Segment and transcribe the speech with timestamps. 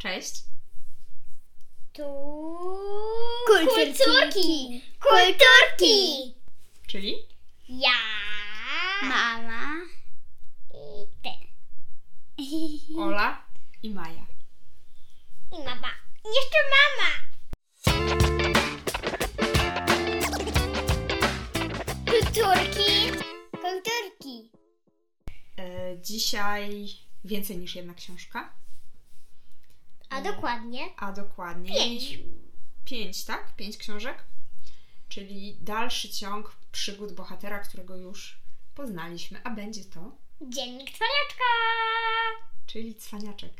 [0.00, 0.44] Cześć.
[1.92, 2.02] Tu...
[3.46, 4.04] Kulturki.
[4.04, 4.82] Kulturki!
[5.00, 6.34] Kulturki!
[6.86, 7.14] Czyli?
[7.68, 7.90] Ja...
[9.02, 9.86] Mama.
[10.74, 11.30] I ty.
[13.02, 13.44] Ola
[13.82, 14.26] i Maja.
[15.52, 15.88] I mama.
[16.24, 17.10] Jeszcze mama!
[22.06, 23.10] Kulturki!
[23.50, 24.50] Kulturki.
[25.58, 26.88] E, dzisiaj
[27.24, 28.59] więcej niż jedna książka,
[30.10, 30.80] A dokładnie...
[30.96, 32.18] a dokładnie Pięć.
[32.84, 33.56] Pięć, tak?
[33.56, 34.24] Pięć książek.
[35.08, 38.40] Czyli dalszy ciąg przygód bohatera, którego już
[38.74, 41.44] poznaliśmy, a będzie to, Dziennik Cwaniaczka!
[42.66, 43.52] czyli Cwaniaczek.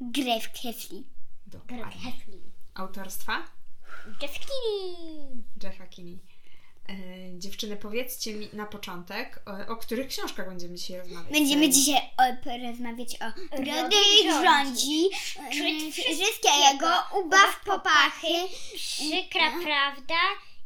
[0.00, 1.04] Gref Kefli.
[1.46, 2.12] Dokładnie.
[2.12, 2.42] Hefli.
[2.74, 3.44] Autorstwa
[4.22, 5.42] Jeffkini!
[5.62, 6.18] Jeffa Kinney.
[6.88, 11.32] E, dziewczyny, powiedzcie mi na początek, o, o których książkach będziemy dzisiaj rozmawiać.
[11.32, 13.24] Będziemy dzisiaj o, porozmawiać o
[13.56, 15.08] Rodek Rodek rządzi,
[15.50, 16.88] Szczyt wszystkiego,
[17.20, 18.48] ubaw popachy.
[18.74, 20.20] Przykra prawda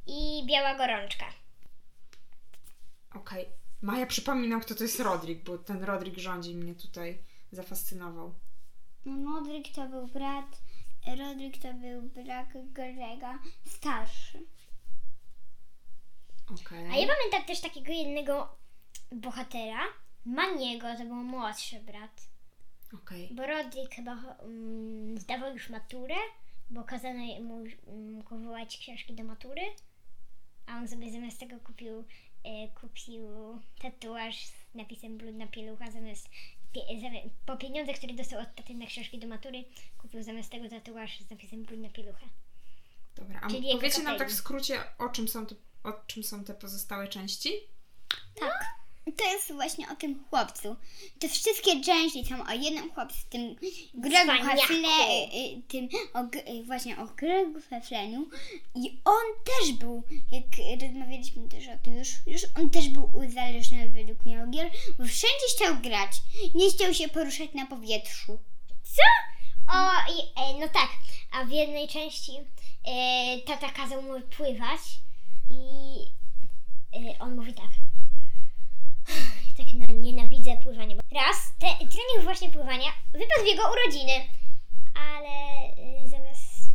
[0.06, 1.26] i biała gorączka.
[3.14, 3.46] Okej.
[3.82, 7.18] Maja, przypomnij nam, kto to jest Rodrik, bo ten Rodrik rządzi mnie tutaj
[7.52, 8.34] zafascynował.
[9.04, 10.60] No, Rodrik to był brat,
[11.18, 14.46] Rodrik to był brat Grega, starszy.
[16.50, 16.86] Okej.
[16.92, 18.56] A ja pamiętam też takiego jednego
[19.12, 19.80] bohatera,
[20.26, 22.28] Maniego, to był młodszy brat.
[22.94, 23.28] Okej.
[23.32, 26.14] Bo Rodrik chyba um, zdawał już maturę,
[26.70, 29.62] bo kazano mu um, kupować książki do matury,
[30.66, 32.04] a on sobie zamiast tego kupił,
[32.44, 33.28] e, kupił
[33.82, 36.28] tatuaż z napisem Brudna pielucha, zamiast
[36.72, 39.64] pie, zamiast, po pieniądze, które dostał od taty na książki do matury,
[39.98, 42.26] kupił zamiast tego tatuaż z napisem Brudna pielucha.
[43.16, 45.54] Dobra, a Czyli powiecie nam tak w skrócie, o czym są te,
[45.86, 47.52] o czym są te pozostałe części?
[48.40, 48.76] Tak.
[49.16, 50.76] To jest właśnie o tym chłopcu.
[51.18, 53.56] Te wszystkie części są o jednym chłopcu, tym
[53.94, 54.32] Gregu.
[54.32, 58.28] Hefle, y, y, tym o, y, właśnie o Gregu Hefleniu.
[58.74, 63.90] I on też był, jak rozmawialiśmy też o tym już, już on też był uzależniony
[63.90, 66.10] według mnie od gier, bo wszędzie chciał grać.
[66.54, 68.38] Nie chciał się poruszać na powietrzu.
[68.82, 69.02] Co?
[69.74, 70.90] O, i, e, no tak,
[71.32, 72.32] a w jednej części
[72.84, 74.80] e, tata kazał mu pływać
[75.50, 75.96] i
[76.92, 77.70] e, on mówi tak.
[79.56, 80.96] Tak na, nienawidzę pływania.
[81.12, 84.12] Raz, te, trening właśnie pływania wypadł w jego urodziny,
[84.94, 85.28] ale
[85.76, 86.72] e, zamiast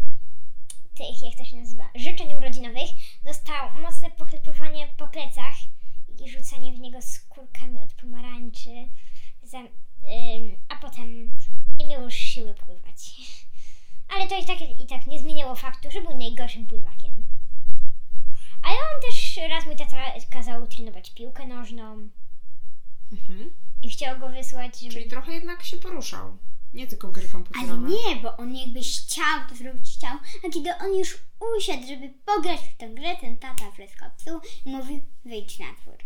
[0.93, 2.89] tych, jak to się nazywa, życzeń urodzinowych,
[3.25, 5.55] dostał mocne poklepywanie po plecach
[6.25, 8.69] i rzucanie w niego skórkami od pomarańczy.
[9.43, 9.69] Za, ym,
[10.69, 11.37] a potem
[11.79, 13.15] nie miał już siły pływać.
[14.15, 17.00] Ale to i tak, i tak nie zmieniało faktu, że był najgorszym pływakiem.
[18.81, 19.97] On też raz mój tata
[20.29, 22.09] kazał trenować piłkę nożną
[23.11, 23.51] Mhm.
[23.83, 24.93] i chciał go wysłać, żeby...
[24.93, 26.37] Czyli trochę jednak się poruszał.
[26.73, 27.73] Nie tylko gry komputerowe.
[27.73, 31.17] Ale nie, bo on jakby chciał to zrobić, chciał, a kiedy on już
[31.57, 35.97] usiadł, żeby pograć w tę grę, ten tata fresko psuł i mówi, wyjdź na dwór.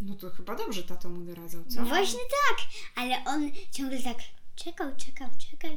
[0.00, 1.80] No to chyba dobrze tato mu doradzał, co?
[1.80, 2.66] No właśnie tak,
[2.96, 4.18] ale on ciągle tak
[4.56, 5.70] czekał, czekał, czekał.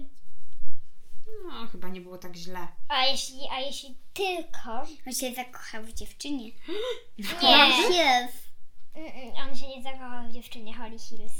[1.47, 2.67] No, chyba nie było tak źle.
[2.89, 4.69] A jeśli, a jeśli tylko...
[5.07, 6.51] On się zakochał w dziewczynie.
[7.91, 8.29] Nie,
[8.95, 11.33] mm, on się nie zakochał w dziewczynie Holly Hills.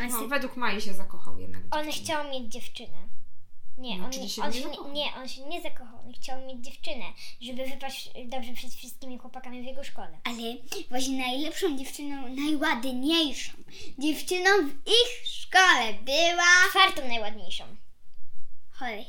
[0.00, 1.62] On No, się według Mai się zakochał jednak.
[1.62, 2.04] w On dziewczynie.
[2.04, 2.98] chciał mieć dziewczynę.
[3.78, 4.92] Nie, No, on, czyli się on nie się nie, zakochał.
[4.92, 5.98] nie, on się nie zakochał.
[6.06, 7.04] On chciał mieć dziewczynę,
[7.40, 10.18] żeby wypaść dobrze przed wszystkimi chłopakami w jego szkole.
[10.24, 10.56] Ale
[10.88, 13.52] właśnie najlepszą dziewczyną, najładniejszą
[13.98, 17.64] dziewczyną w ich szkole była Czwartą najładniejszą.
[18.82, 19.04] Holly.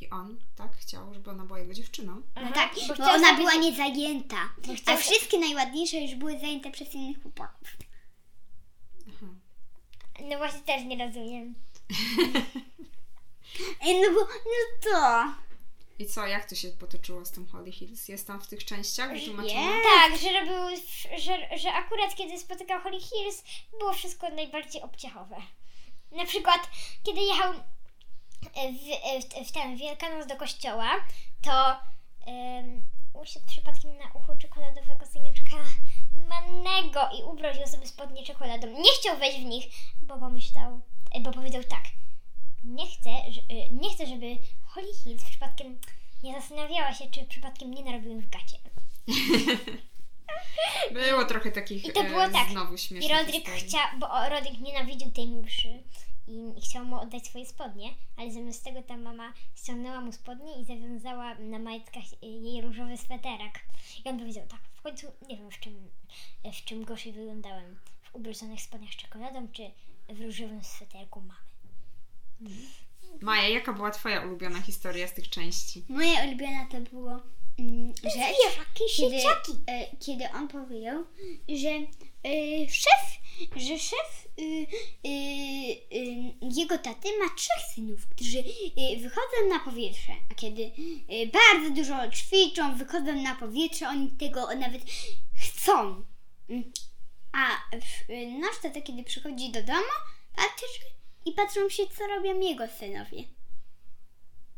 [0.00, 2.22] I on tak chciał, żeby ona była jego dziewczyną.
[2.36, 4.48] No tak, bo bo, ona zrobić- była niezajęta.
[4.86, 7.68] A wszystkie najładniejsze już były zajęte przez innych chłopaków.
[9.08, 9.26] Aha.
[10.20, 11.54] No właśnie też nie rozumiem.
[13.84, 15.32] No bo, no to.
[15.98, 18.08] I co, jak to się potoczyło z tym Holly Hills?
[18.08, 19.72] Jest tam w tych częściach wytłumaczone?
[19.82, 20.76] Tak, że robił,
[21.18, 23.44] że, że akurat kiedy spotykał Holly Hills,
[23.78, 25.36] było wszystko najbardziej obciachowe.
[26.12, 26.70] Na przykład,
[27.02, 27.54] kiedy jechał
[28.42, 30.90] w, w, w ten Wielkanoc do kościoła,
[31.42, 31.76] to
[32.26, 32.82] um,
[33.14, 35.56] usiadł przypadkiem na uchu czekoladowego syniaczka
[36.28, 38.66] mannego i ubroził sobie spodnie czekoladą.
[38.66, 39.64] Nie chciał wejść w nich,
[40.02, 40.80] bo pomyślał,
[41.14, 41.84] e, bo powiedział tak.
[42.64, 44.36] Nie chcę, że- e, nie chcę, żeby
[44.66, 45.78] Holly Hills przypadkiem
[46.22, 48.56] nie zastanawiała się, czy przypadkiem nie narobiłem w gacie.
[50.92, 52.48] Było trochę takich I to było e, tak.
[52.48, 53.60] znowu I śmiesznych Rodrik historii.
[53.68, 55.82] chciał, bo Rodrik nienawidził tej mszy
[56.28, 60.64] i, chciał mu oddać swoje spodnie, ale zamiast tego ta mama ściągnęła mu spodnie i
[60.64, 63.60] zawiązała na majtkach jej różowy sweterek.
[64.04, 65.90] I on powiedział tak, w końcu nie wiem w czym,
[66.44, 67.78] w czym gorzej wyglądałem.
[68.02, 69.70] W ubrudzonych spodniach z czekoladą, czy
[70.08, 71.46] w różowym sweterku mamy.
[73.20, 75.84] Maja, jaka była twoja ulubiona historia z tych części?
[75.88, 77.20] Moja ulubiona to było
[77.58, 79.16] mm, Zwierzaki, kiedy,
[79.66, 81.04] e, kiedy on powiedział,
[81.48, 83.20] że e, szef,
[83.56, 84.25] że szef
[86.42, 92.10] jego taty ma trzech synów, którzy y, wychodzą na powietrze, a kiedy y, bardzo dużo
[92.10, 94.82] ćwiczą, wychodzą na powietrze, oni tego nawet
[95.34, 96.04] chcą.
[97.32, 97.76] A
[98.10, 99.94] y, nasz tata, kiedy przychodzi do domu,
[100.36, 100.66] patrzy
[101.24, 103.22] i patrzą się, co robią jego synowie.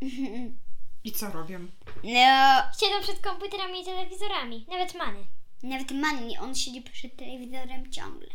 [1.04, 1.58] I co robią?
[2.04, 4.66] No, Siedzą przed komputerami i telewizorami.
[4.68, 5.26] Nawet many.
[5.62, 8.28] Nawet manni, on siedzi przed telewizorem ciągle.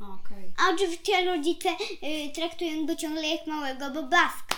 [0.00, 0.52] Okej.
[0.56, 4.56] A oczywiście rodzice y, traktują go ciągle jak małego bobaska.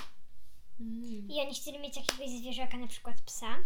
[0.81, 1.31] Mm.
[1.31, 3.57] I oni chcieli mieć jakiegoś zwierzaka, na przykład psa.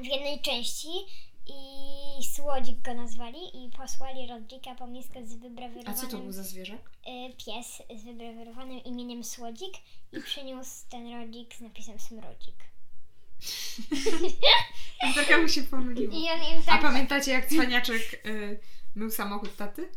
[0.00, 0.88] W jednej części
[1.46, 6.32] i Słodzik go nazwali i posłali Rodrika po miskę z A wybrawerowanym co to był
[6.32, 6.90] za zwierzak?
[7.06, 9.74] y, pies z wybrawerowanym imieniem Słodzik
[10.12, 12.54] i przyniósł ten rodzik z napisem Smrodzik.
[15.14, 16.14] Trochę mu się pomyliło.
[16.14, 16.82] I on im A tak...
[16.82, 18.60] pamiętacie jak cwaniaczek y,
[18.94, 19.88] mył samochód taty?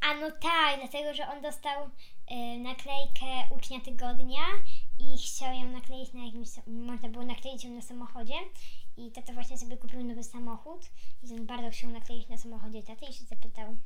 [0.00, 3.26] A no tak, dlatego, że on dostał y, naklejkę
[3.56, 4.44] ucznia tygodnia
[4.98, 8.34] i chciał ją nakleić na jakimś, można było nakleić ją na samochodzie
[8.96, 10.90] i tata właśnie sobie kupił nowy samochód
[11.22, 13.76] i on bardzo chciał nakleić na samochodzie taty i się zapytał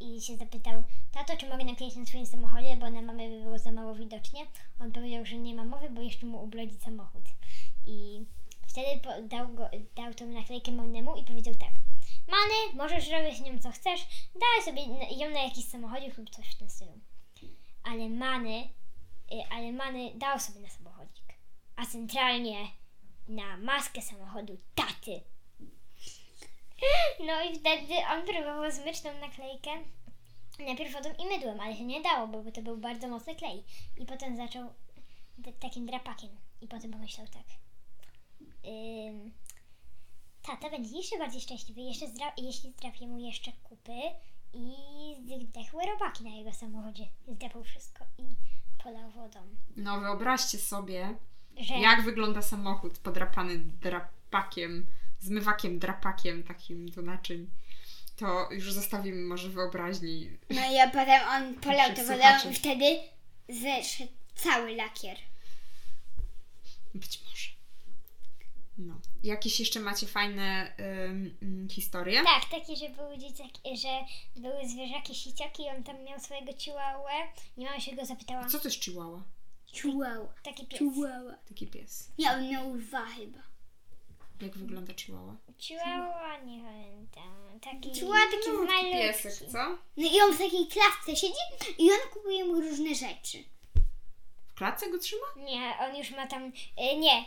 [0.00, 0.82] i się zapytał,
[1.12, 4.40] tato, czy mogę nakleić na swoim samochodzie, bo na mamy by było za mało widocznie.
[4.80, 7.22] On powiedział, że nie ma mowy, bo jeszcze mu ublodzi samochód.
[7.86, 8.24] I
[8.66, 11.83] wtedy dał, go, dał tą naklejkę Mannemu i powiedział tak,
[12.28, 14.82] Many, możesz robić z nią co chcesz, daj sobie
[15.16, 17.00] ją na jakiś samochodzik lub coś w tym stylu.
[17.82, 18.68] Ale Many,
[19.32, 21.34] y, ale Many dał sobie na samochodzik,
[21.76, 22.68] a centralnie
[23.28, 25.20] na maskę samochodu taty.
[27.26, 29.70] No i wtedy on próbował zmyć tą naklejkę
[30.58, 33.64] najpierw wodą i mydłem, ale się nie dało, bo to był bardzo mocny klej.
[33.96, 34.74] I potem zaczął
[35.60, 36.30] takim drapakiem.
[36.60, 37.46] I potem pomyślał tak.
[38.64, 39.32] Ym,
[40.46, 43.92] tata będzie jeszcze bardziej szczęśliwy, jeszcze zdra- jeśli zdrapię mu jeszcze kupy
[44.52, 47.06] i zdechły robaki na jego samochodzie.
[47.28, 48.22] Zdrapał wszystko i
[48.82, 49.40] polał wodą.
[49.76, 51.14] No wyobraźcie sobie,
[51.60, 54.86] Że jak wygląda samochód podrapany drapakiem,
[55.20, 57.50] zmywakiem drapakiem takim do naczyń.
[58.16, 60.30] To już zostawimy może wyobraźni.
[60.50, 62.50] No i a potem on polał wodę słuchaczy.
[62.50, 62.84] i wtedy
[63.48, 65.16] zeszedł cały lakier.
[66.94, 67.53] Być może.
[68.78, 68.94] No.
[69.22, 70.72] Jakieś jeszcze macie fajne
[71.08, 72.22] ym, ym, historie?
[72.24, 73.88] tak, takie, że były dzieciaki, że
[74.36, 77.12] były zwierzaki siciaki i on tam miał swojego ciłałę
[77.56, 79.22] i mama się go zapytała, Co to jest chihuahua?
[79.72, 80.34] Chihuahua.
[80.42, 80.78] taki pies.
[80.78, 81.34] Chihuahua.
[81.48, 82.10] Taki pies.
[82.18, 83.38] Nie, on miał dwa chyba.
[84.40, 85.36] Jak wygląda chihuahua?
[85.58, 87.60] Chihuahua, nie pamiętam.
[87.60, 88.92] Taki, Chihuahua taki Malutki malutki.
[88.92, 89.58] piesek, co?
[89.96, 91.34] No i on w takiej klatce siedzi
[91.78, 93.38] i on kupuje mu różne rzeczy.
[94.48, 95.26] W klatce go trzyma?
[95.36, 96.42] Nie, on już ma tam.
[96.92, 97.24] Y, nie.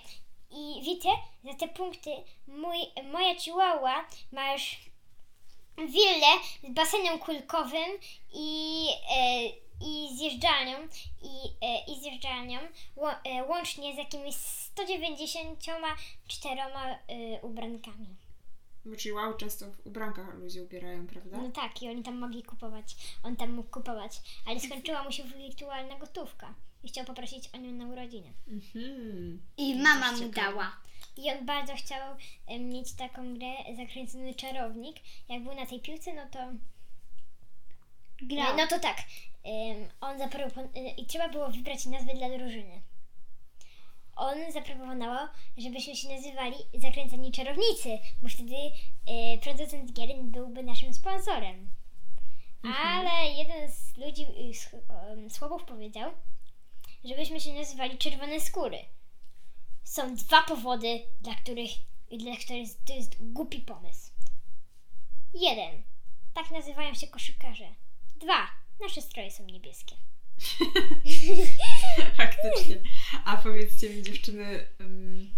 [0.49, 1.09] I wiecie,
[1.43, 2.09] za te punkty
[2.47, 2.77] mój,
[3.11, 4.77] moja chihuahua ma już
[5.77, 6.27] willę
[6.63, 7.91] z basenem kulkowym
[8.33, 9.49] i, e,
[9.81, 10.77] i zjeżdżalnią
[11.21, 11.27] i,
[11.61, 12.59] e, i zjeżdżalnią
[12.95, 18.15] ło, e, łącznie z jakimiś 194 e, ubrankami.
[18.85, 21.37] Bo chihuahua często w ubrankach ludzie ubierają, prawda?
[21.37, 22.95] No tak, i oni tam mogli kupować.
[23.23, 26.53] On tam mógł kupować, ale skończyła mu się wirtualna gotówka
[26.83, 28.33] i chciał poprosić o nią na urodziny.
[28.47, 29.41] Mhm.
[29.57, 30.77] I mama mu dała.
[31.17, 32.15] I on bardzo chciał
[32.59, 34.97] mieć taką grę zakręcony czarownik.
[35.29, 36.39] Jak był na tej piłce, no to.
[38.21, 38.57] Grał.
[38.57, 38.97] No to tak.
[39.43, 40.69] em, on zaproponował.
[40.97, 42.81] I trzeba było wybrać nazwę dla drużyny.
[44.15, 48.55] On zaproponował, żebyśmy się nazywali Zakręceni Czarownicy, bo wtedy
[49.07, 51.69] e, producent gier byłby naszym sponsorem.
[52.63, 56.11] Ale jeden z ludzi, y, z, em, słowów powiedział,
[57.03, 58.77] żebyśmy się nazywali Czerwone Skóry.
[59.83, 61.71] Są dwa powody, dla których,
[62.11, 64.11] dla których to jest głupi pomysł.
[65.33, 65.83] Jeden.
[66.33, 67.67] Tak nazywają się koszykarze.
[68.15, 68.47] Dwa.
[68.79, 69.95] Nasze stroje są niebieskie.
[72.17, 72.81] Faktycznie.
[73.25, 75.31] A powiedzcie mi dziewczyny, ym,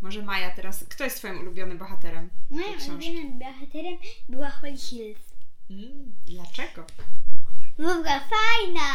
[0.00, 5.34] może Maja teraz, kto jest twoim ulubionym bohaterem Moim ulubionym bohaterem była Holly Hills.
[5.70, 6.86] Mm, dlaczego?
[7.78, 8.88] Była fajna.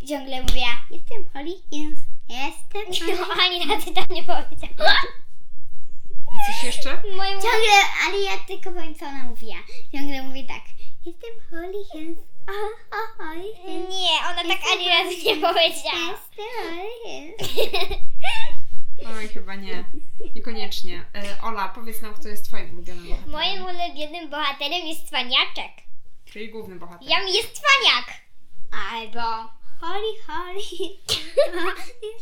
[0.00, 1.98] I ciągle mówiła, jestem Holly Hills.
[2.28, 4.70] Jestem No, Holly ani razy tam nie powiedział.
[6.32, 7.02] I coś jeszcze?
[7.16, 7.76] Moim Ciągle,
[8.06, 9.56] ale ja tylko powiem, co ona mówiła.
[9.92, 10.62] Ciągle mówi tak,
[11.06, 12.18] jestem Holly Hills.
[12.48, 12.52] O,
[12.96, 13.34] o.
[13.90, 16.10] Nie, ona tak ani razu nie powiedziała.
[16.10, 17.50] Jestem Holly Hills.
[19.16, 19.84] Oj, chyba nie.
[20.34, 21.04] Niekoniecznie.
[21.14, 23.30] E, Ola, powiedz nam, kto jest twoim ulubionym bohaterem.
[23.30, 25.72] Moim ulubionym bohaterem jest cwaniaczek.
[26.30, 27.08] Czyli główny bohater.
[27.08, 28.20] Jam jest cwaniak.
[28.92, 30.62] Albo Holly, Holly.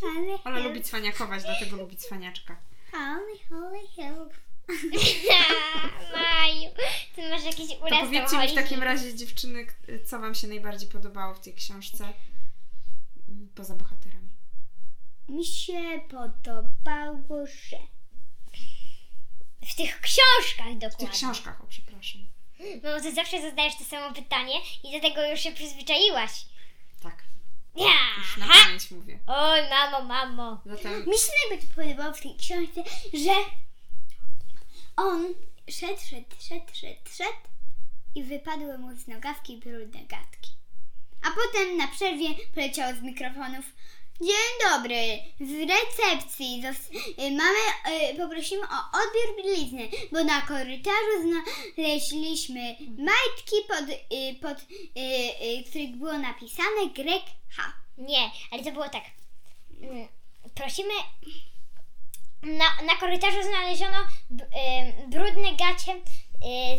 [0.04, 0.64] Holly, help.
[0.64, 2.56] lubi cwaniakować, dlatego lubi cwaniaczka.
[2.92, 4.34] Holly, Holly, help.
[6.16, 6.70] Maju,
[7.16, 8.62] ty masz jakiś uraz To powiedzcie mi w Holly.
[8.62, 9.72] takim razie, dziewczyny, k-
[10.06, 12.04] co wam się najbardziej podobało w tej książce?
[13.28, 14.28] Mm, Poza bohaterami.
[15.28, 17.76] Mi się podobało, że...
[19.66, 20.98] W tych książkach W dokładnie.
[21.06, 22.20] tych książkach, o przepraszam.
[22.60, 26.30] No bo ty zawsze zadajesz to samo pytanie i do tego już się przyzwyczaiłaś.
[27.02, 27.24] Tak,
[27.76, 27.92] Ja!
[28.18, 29.18] już na pamięć mówię.
[29.26, 30.60] Oj, mamo, mamo.
[30.66, 32.82] Zatem Mi się najbardziej podobało w tej książce,
[33.24, 33.34] że
[34.96, 35.34] on
[35.70, 37.48] szedł, szedł, szedł, szedł, szedł
[38.14, 40.50] i wypadły mu z nogawki brudne gadki.
[41.22, 43.64] A potem na przerwie poleciało z mikrofonów
[44.20, 46.62] Dzień dobry, z recepcji
[47.18, 47.58] y, mamy,
[48.12, 51.42] y, poprosimy o odbiór bielizny, bo na korytarzu
[51.76, 54.58] znaleźliśmy majtki, pod, y, pod
[55.70, 57.22] których było napisane Greg
[57.56, 57.72] H.
[57.98, 59.02] Nie, ale to było tak.
[59.82, 60.08] Mm,
[60.54, 60.94] Prosimy.
[62.42, 63.96] Na, na korytarzu znaleziono
[65.08, 66.00] brudne gacie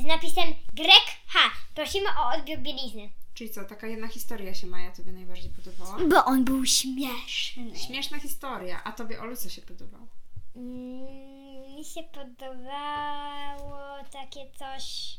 [0.02, 1.40] z napisem Greg H.
[1.76, 3.10] Prosimy o odbiór bielizny.
[3.40, 5.98] Czyli co, taka jedna historia się Maja tobie najbardziej podobała?
[6.10, 7.80] Bo on był śmieszny.
[7.80, 10.08] Śmieszna historia, a tobie Olu co się podobało?
[10.56, 15.16] Mm, mi się podobało takie coś.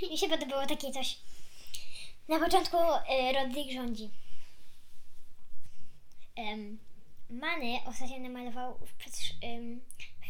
[0.10, 1.18] mi się podobało takie coś.
[2.28, 4.10] Na początku y, Rodrik rządzi.
[6.36, 6.78] Um,
[7.30, 9.80] Many ostatnio namalował w, przedsz- ym,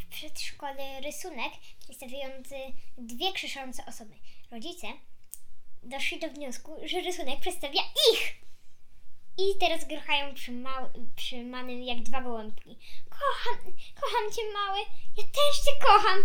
[0.03, 2.55] w przedszkole rysunek przedstawiający
[2.99, 4.15] dwie krzyczące osoby.
[4.51, 4.87] Rodzice
[5.83, 8.47] doszli do wniosku, że rysunek przedstawia ich.
[9.39, 10.53] I teraz grochają przy,
[11.17, 12.79] przy Manym jak dwa gołąbki.
[13.09, 14.79] Kocham, kocham cię mały,
[15.17, 16.19] ja też cię kocham.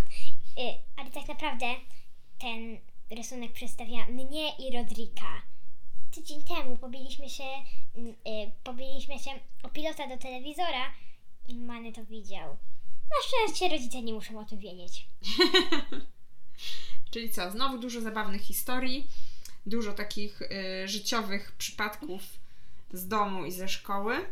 [0.59, 1.65] Y, ale tak naprawdę
[2.39, 5.41] ten rysunek przedstawia mnie i Rodrika.
[6.11, 7.43] Tydzień temu pobiliśmy się,
[7.95, 9.31] mm, y, pobiliśmy się
[9.63, 10.93] o pilota do telewizora
[11.47, 12.57] i Many to widział.
[13.09, 15.07] Na szczęście rodzice nie muszą o tym wiedzieć.
[17.11, 19.07] Czyli co, znowu dużo zabawnych historii,
[19.65, 22.21] dużo takich y, życiowych przypadków
[22.93, 24.25] z domu i ze szkoły,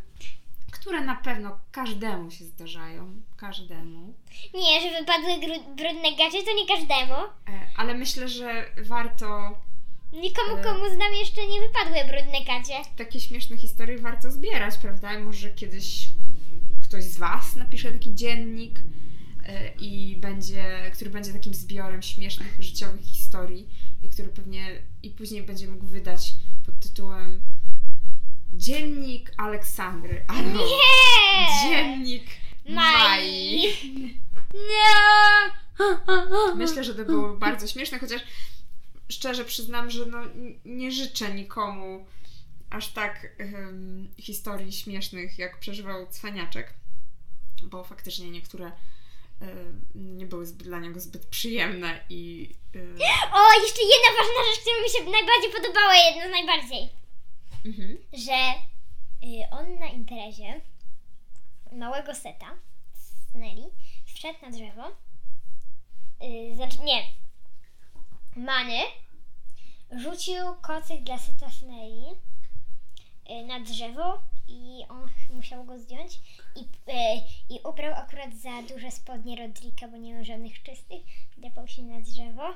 [0.71, 3.21] które na pewno każdemu się zdarzają.
[3.37, 4.13] Każdemu.
[4.53, 7.13] Nie, że wypadły gru- brudne gacie, to nie każdemu.
[7.49, 9.57] E, ale myślę, że warto
[10.13, 10.63] Nikomu, E.
[10.63, 12.89] komu znam jeszcze nie wypadły brudne gacie.
[12.97, 15.13] takie śmieszne historie warto zbierać, prawda?
[15.13, 16.09] I może kiedyś
[16.83, 18.79] ktoś z Was napisze taki dziennik
[19.79, 23.69] i będzie, który będzie takim zbiorem śmiesznych życiowych historii
[24.03, 26.33] i który pewnie i później będzie mógł wydać
[26.65, 27.39] pod tytułem
[28.53, 31.69] Dziennik Aleksandry albo Nie!
[31.69, 32.23] Dziennik
[32.69, 33.61] Mai.
[34.53, 35.19] Mai.
[36.55, 38.21] Myślę, że to było bardzo śmieszne, chociaż
[39.09, 40.17] szczerze przyznam, że no,
[40.65, 42.05] nie życzę nikomu
[42.69, 46.73] aż tak em, historii śmiesznych, jak przeżywał Cwaniaczek,
[47.63, 48.71] bo faktycznie niektóre
[49.95, 52.95] nie były zbyt, dla niego zbyt przyjemne i em,
[53.33, 56.89] O, jeszcze jedna ważna rzecz, która mi się najbardziej podobała, jedna z najbardziej.
[57.65, 57.97] mhm.
[58.13, 58.53] Że
[59.27, 60.61] y, on na imprezie
[61.71, 62.55] małego seta
[62.93, 63.71] z Nelly
[64.05, 64.87] wszedł na drzewo.
[66.23, 67.03] Y, znaczy, nie.
[68.35, 68.79] Many
[69.91, 72.15] rzucił kocyk dla seta z Nelly
[73.29, 76.19] y, na drzewo i on musiał go zdjąć
[76.55, 81.01] i, y, i ubrał akurat za duże spodnie Rodrika, bo nie miał żadnych czystych.
[81.37, 82.53] Depał się na drzewo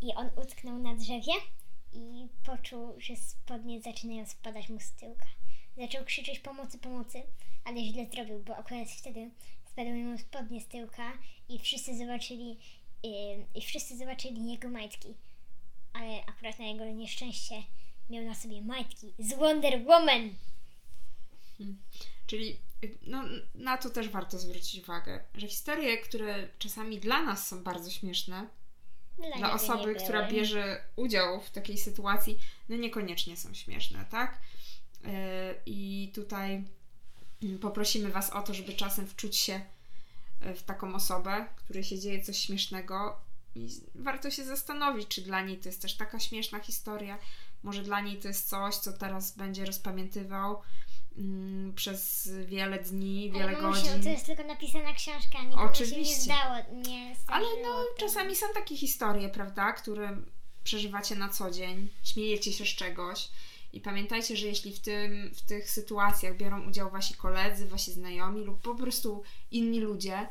[0.00, 1.32] i on utknął na drzewie
[1.92, 5.26] i poczuł, że spodnie zaczynają spadać mu z tyłka.
[5.76, 7.22] Zaczął krzyczeć pomocy, pomocy,
[7.64, 9.30] ale źle zrobił, bo akurat wtedy
[9.64, 11.12] spadły mu spodnie z tyłka
[11.48, 12.58] i wszyscy zobaczyli
[13.02, 15.14] yy, i wszyscy zobaczyli jego majtki.
[15.92, 17.62] Ale akurat na jego nieszczęście
[18.10, 20.34] miał na sobie majtki z Wonder Woman.
[22.26, 23.22] Czyli y, no,
[23.54, 28.48] na to też warto zwrócić uwagę, że historie, które czasami dla nas są bardzo śmieszne,
[29.18, 30.32] Dla, dla osoby, która były.
[30.32, 32.38] bierze udział w takiej sytuacji,
[32.68, 34.40] no niekoniecznie są śmieszne, tak?
[35.04, 35.10] Yy,
[35.66, 36.64] I tutaj
[37.60, 39.60] poprosimy Was o to, żeby czasem wczuć się
[40.46, 43.20] y, w taką osobę, której się dzieje coś śmiesznego
[43.54, 47.18] i warto się zastanowić, czy dla niej to jest też taka śmieszna historia,
[47.62, 50.62] może dla niej to jest coś, co teraz będzie rozpamiętywał
[51.18, 54.02] mm, przez wiele dni, wiele Ale godzin.
[54.02, 56.14] to jest tylko napisana książka, nikomu się Oczywiście.
[56.16, 56.54] nie zdało,
[56.86, 60.16] nie Ale no, czasami są takie historie, prawda, które
[60.64, 63.28] przeżywacie na co dzień, śmiejecie się z czegoś
[63.72, 68.44] i pamiętajcie, że jeśli w, tym, w tych sytuacjach biorą udział wasi koledzy, wasi znajomi
[68.44, 70.28] lub po prostu inni ludzie,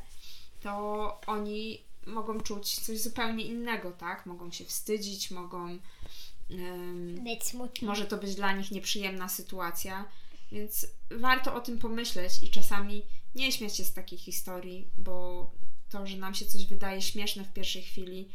[0.61, 4.25] to oni mogą czuć coś zupełnie innego, tak?
[4.25, 5.77] Mogą się wstydzić, mogą
[6.51, 7.87] em, Być smutny.
[7.87, 10.05] może to być dla nich nieprzyjemna sytuacja,
[10.51, 13.03] więc warto o tym pomyśleć i czasami
[13.35, 15.51] nie śmiać się z takich historii, bo
[15.89, 18.29] to, że nam się coś wydaje śmieszne w pierwszej chwili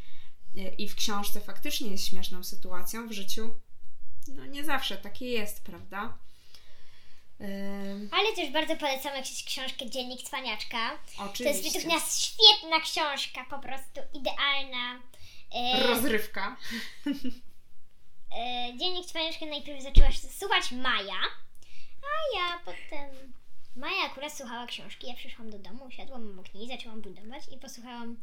[0.56, 3.54] e, i w książce faktycznie jest śmieszną sytuacją w życiu,
[4.28, 6.18] no nie zawsze takie jest, prawda?
[8.12, 10.90] Ale też bardzo polecam jakąś książkę Dziennik Cwaniaczka.
[11.16, 11.62] To jest oczywiście.
[11.62, 15.00] według nas świetna książka, po prostu idealna.
[15.54, 16.56] E, Rozrywka.
[18.36, 21.20] e, Dziennik Cwaniaczka najpierw zaczęła się słuchać Maja,
[22.02, 23.32] a ja potem...
[23.76, 28.16] Maja akurat słuchała książki, ja przyszłam do domu, usiadłam obok niej, zaczęłam budować i posłuchałam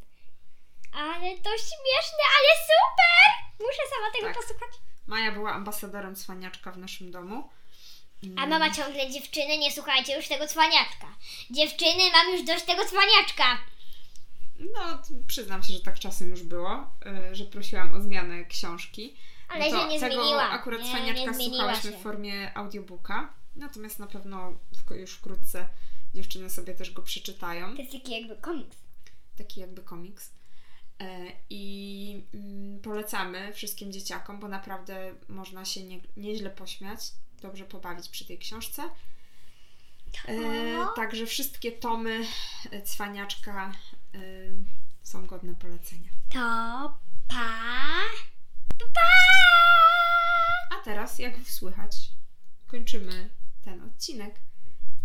[0.94, 3.28] ale to śmieszne, ale super!
[3.60, 4.36] Muszę sama tego Tak.
[4.36, 4.70] posłuchać.
[5.08, 7.50] Maja była ambasadorem cwaniaczka w naszym domu.
[8.38, 11.08] A mama ciągle dziewczyny, nie słuchajcie już tego cwaniaczka.
[11.52, 13.58] Dziewczyny, mam już dość tego cwaniaczka.
[14.60, 16.88] No, przyznam się, że tak czasem już było,
[17.32, 19.16] y, że prosiłam o zmianę książki.
[19.50, 20.50] Ale No się nie tego zmieniła.
[20.50, 21.98] akurat Nie, cwaniaczka nie zmieniła słuchałyśmy się.
[21.98, 23.34] w formie audiobooka.
[23.56, 24.54] Natomiast na pewno
[24.92, 25.68] już wkrótce
[26.14, 27.76] dziewczyny sobie też go przeczytają.
[27.76, 28.78] To jest taki jakby komiks.
[29.38, 30.32] Taki jakby komiks.
[31.00, 37.00] E, I mm, polecamy wszystkim dzieciakom, bo naprawdę można się nie, nieźle pośmiać,
[37.42, 38.90] dobrze pobawić przy tej książce.
[40.28, 40.36] E,
[40.96, 42.26] także wszystkie tomy
[42.72, 43.74] e, cwaniaczka
[45.04, 46.10] są godne polecenia.
[46.34, 46.40] To
[47.28, 47.70] pa.
[50.72, 52.12] A teraz, jak słychać,
[52.72, 53.30] kończymy
[53.62, 54.40] ten odcinek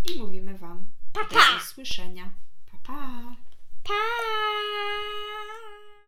[0.04, 1.56] i mówimy Wam Pa, do pa.
[1.56, 2.30] usłyszenia.
[2.70, 3.36] Pa, pa!
[3.84, 3.94] Pa!